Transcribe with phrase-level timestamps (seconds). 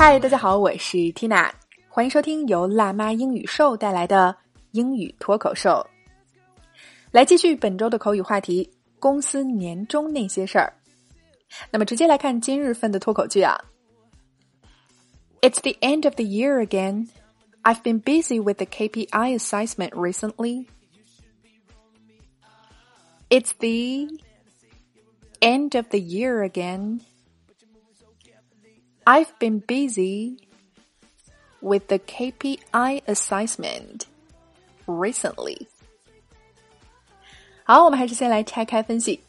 [0.00, 1.50] 嗨，大家好，我是 Tina，
[1.88, 4.36] 欢迎收听由辣妈英语秀带来的
[4.72, 5.84] 英语脱口秀。
[7.10, 10.72] 来继续本周的口语话题：公司年终那些事儿。
[11.70, 13.58] 那么直接来看今日份的脱口剧啊。
[15.40, 17.08] It's the end of the year again.
[17.62, 20.66] I've been busy with the KPI assessment recently.
[23.28, 24.08] It's the
[25.40, 27.00] end of the year again.
[29.04, 30.38] I've been busy
[31.60, 34.02] with the KPI assessment
[34.86, 35.66] recently.
[37.64, 39.20] 好，我们还是先来拆开分析。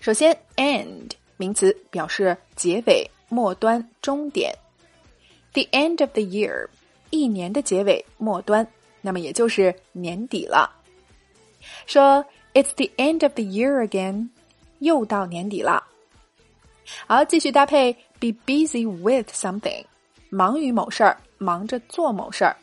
[0.00, 4.54] 首先，end 名词表示结尾、末端、终点。
[5.52, 6.68] The end of the year，
[7.10, 8.66] 一年的结尾、末端，
[9.00, 10.70] 那么也就是年底了。
[11.86, 14.28] 说 It's the end of the year again，
[14.78, 15.84] 又到年底了。
[17.06, 19.85] 好，继续搭配 be busy with something，
[20.29, 22.55] 忙于某事儿，忙着做某事儿。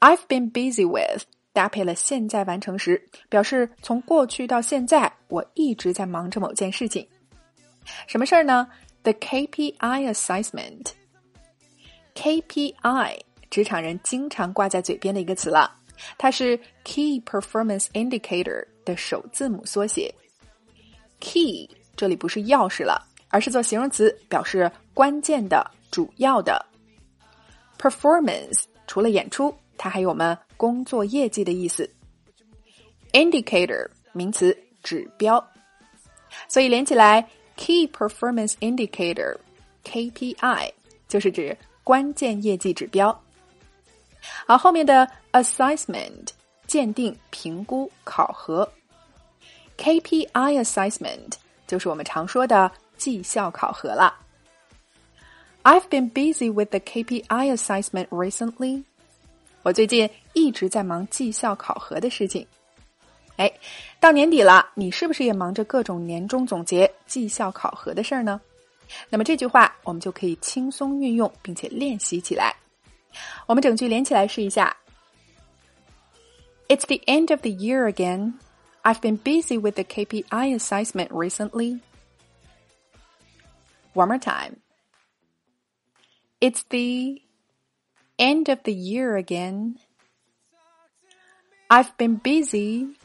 [0.00, 7.06] I've been busy with 搭配了现在完成时，表示从过去到现在，我一直在忙着某件事情。
[8.06, 8.68] 什么事儿呢
[9.02, 10.92] ？The KPI assessment。
[12.14, 13.20] KPI，
[13.50, 15.74] 职场人经常挂在嘴边的一个词了，
[16.16, 20.14] 它是 Key Performance Indicator 的首字母缩写。
[21.20, 26.64] Key 这里不是钥匙了，而是做形容词，表示关键的、主要的。
[27.78, 31.88] Performance 除了演出，它还有我们工作业绩的意思。
[33.12, 35.44] Indicator 名词，指标。
[36.46, 39.36] 所以连起来，Key Performance Indicator
[39.84, 40.70] KPI
[41.08, 43.18] 就是指关键业绩指标。
[44.46, 46.28] 好，后面的 assessment
[46.66, 48.70] 鉴定、评估、考核
[49.78, 51.32] ，KPI assessment
[51.66, 52.70] 就是我们常说的
[53.02, 54.14] 绩效考核了。
[55.64, 58.84] I've been busy with the KPI assessment recently。
[59.64, 62.46] 我最近一直在忙绩效考核的事情。
[63.38, 63.52] 哎，
[63.98, 68.40] 到年底了，你是不是也忙着各种年终总结、绩效考核的事儿呢？
[69.10, 72.54] 那么这句话我们就可以轻松运用，并且练习起来。
[73.48, 74.76] 我们整句连起来试一下。
[76.68, 78.34] It's the end of the year again.
[78.84, 81.80] I've been busy with the KPI assessment recently.
[83.93, 84.57] One more time.
[86.39, 87.21] It's the
[88.19, 89.77] end of the year again.
[91.69, 92.95] I've been busy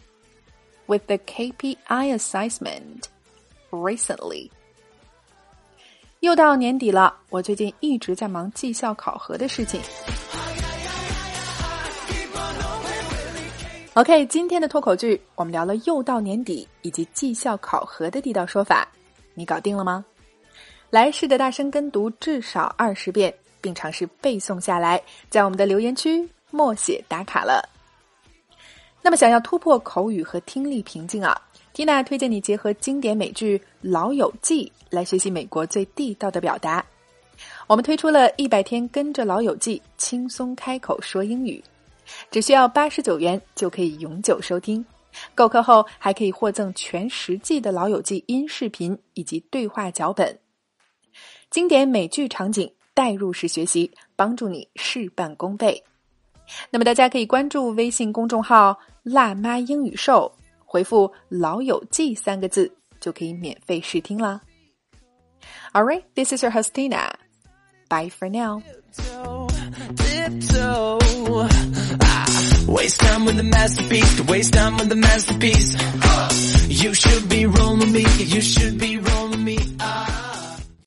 [0.87, 3.05] with the KPI assessment
[3.71, 4.51] recently.
[6.21, 9.81] 又到年底了，我最近一直在忙绩效考核的事情。
[13.95, 18.87] OK，今天的脱口剧我们聊了又到年底以及绩效考核的地道说法，
[19.35, 20.05] 你搞定了吗？
[20.90, 27.68] 来试着大声跟读至少二十遍，并尝试背诵下来，在我们的留言区默写打卡了。
[29.02, 31.40] 那么，想要突破口语和听力瓶颈啊
[31.74, 36.84] 缇娜推荐你结合经典美剧《老友记》来学习美国最地道的表达。
[37.68, 41.64] 我们推出了一百天跟着《老友记》轻松开口说英语，
[42.32, 44.84] 只需要八十九元就可以永久收听。
[45.36, 50.38] 购课后还可以获赠全十季的《老友记》音视频以及对话脚本。
[51.50, 55.82] 经典美剧场景代入式学习，帮助你事半功倍。
[56.70, 60.32] 那么大家可以关注微信公众号“辣妈英语秀”，
[60.66, 64.42] 回复“老友记”三个字，就可以免费试听啦。
[65.74, 67.12] All right, this is your host Tina.
[67.90, 68.62] Bye for now.
[72.68, 75.78] Waste time with the masterpiece, waste time with the masterpiece.
[76.68, 78.98] You should be rolling me, you should be